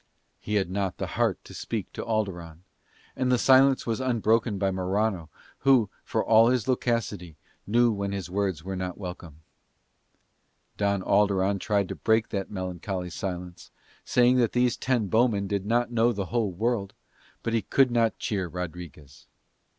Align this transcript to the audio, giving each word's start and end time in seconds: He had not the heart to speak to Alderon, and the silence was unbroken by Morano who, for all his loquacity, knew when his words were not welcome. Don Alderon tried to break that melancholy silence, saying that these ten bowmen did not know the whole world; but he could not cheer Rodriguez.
He 0.39 0.55
had 0.55 0.71
not 0.71 0.97
the 0.97 1.05
heart 1.13 1.43
to 1.43 1.53
speak 1.53 1.93
to 1.93 2.03
Alderon, 2.03 2.63
and 3.15 3.31
the 3.31 3.37
silence 3.37 3.85
was 3.85 4.01
unbroken 4.01 4.57
by 4.57 4.71
Morano 4.71 5.29
who, 5.59 5.91
for 6.03 6.25
all 6.25 6.47
his 6.47 6.67
loquacity, 6.67 7.37
knew 7.67 7.91
when 7.91 8.11
his 8.11 8.27
words 8.27 8.63
were 8.63 8.75
not 8.75 8.97
welcome. 8.97 9.43
Don 10.75 11.03
Alderon 11.03 11.59
tried 11.59 11.87
to 11.89 11.95
break 11.95 12.29
that 12.29 12.49
melancholy 12.49 13.11
silence, 13.11 13.69
saying 14.03 14.37
that 14.37 14.53
these 14.53 14.75
ten 14.75 15.05
bowmen 15.05 15.45
did 15.45 15.67
not 15.67 15.91
know 15.91 16.11
the 16.11 16.25
whole 16.33 16.51
world; 16.51 16.95
but 17.43 17.53
he 17.53 17.61
could 17.61 17.91
not 17.91 18.17
cheer 18.17 18.47
Rodriguez. 18.47 19.27